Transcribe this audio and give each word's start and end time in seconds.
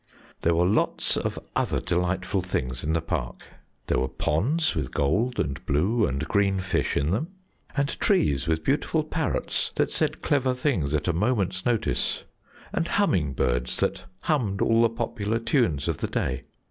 "There 0.41 0.55
were 0.55 0.65
lots 0.65 1.15
of 1.15 1.37
other 1.55 1.79
delightful 1.79 2.41
things 2.41 2.83
in 2.83 2.93
the 2.93 3.03
park. 3.03 3.43
There 3.85 3.99
were 3.99 4.07
ponds 4.07 4.73
with 4.73 4.89
gold 4.91 5.37
and 5.39 5.63
blue 5.67 6.07
and 6.07 6.27
green 6.27 6.59
fish 6.59 6.97
in 6.97 7.11
them, 7.11 7.27
and 7.77 7.87
trees 7.99 8.47
with 8.47 8.63
beautiful 8.63 9.03
parrots 9.03 9.71
that 9.75 9.91
said 9.91 10.23
clever 10.23 10.55
things 10.55 10.95
at 10.95 11.07
a 11.07 11.13
moment's 11.13 11.67
notice, 11.67 12.23
and 12.73 12.87
humming 12.87 13.33
birds 13.33 13.77
that 13.77 14.05
hummed 14.21 14.59
all 14.59 14.81
the 14.81 14.89
popular 14.89 15.37
tunes 15.37 15.87
of 15.87 15.99
the 15.99 16.07
day. 16.07 16.45